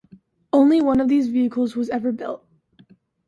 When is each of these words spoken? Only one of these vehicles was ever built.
Only 0.51 0.81
one 0.81 0.99
of 0.99 1.09
these 1.09 1.27
vehicles 1.27 1.75
was 1.75 1.87
ever 1.91 2.11
built. 2.11 2.43